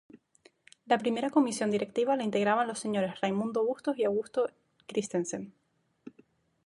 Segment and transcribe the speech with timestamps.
[0.87, 4.49] La primera Comisión Directiva la integraban los señores Raimundo Bustos y Augusto
[4.87, 5.53] Christensen.